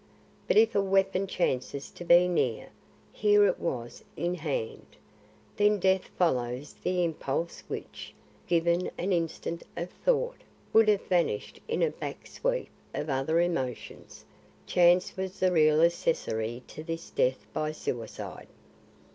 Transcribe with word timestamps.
But 0.47 0.57
if 0.57 0.73
a 0.73 0.81
weapon 0.81 1.27
chances 1.27 1.91
to 1.91 2.03
be 2.03 2.27
near 2.27 2.69
(here 3.13 3.45
it 3.45 3.59
was 3.59 4.03
in 4.17 4.33
hand) 4.33 4.83
then 5.57 5.77
death 5.77 6.07
follows 6.17 6.73
the 6.81 7.03
impulse 7.03 7.61
which, 7.67 8.11
given 8.47 8.89
an 8.97 9.13
instant 9.13 9.61
of 9.77 9.91
thought, 9.91 10.41
would 10.73 10.87
have 10.87 11.05
vanished 11.05 11.59
in 11.67 11.83
a 11.83 11.91
back 11.91 12.25
sweep 12.25 12.69
of 12.95 13.11
other 13.11 13.39
emotions. 13.39 14.25
Chance 14.65 15.17
was 15.17 15.39
the 15.39 15.51
real 15.51 15.83
accessory 15.83 16.63
to 16.65 16.83
this 16.83 17.11
death 17.11 17.45
by 17.53 17.71
suicide. 17.71 18.47